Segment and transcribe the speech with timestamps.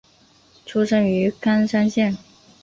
[0.65, 2.17] 出身于冈山县。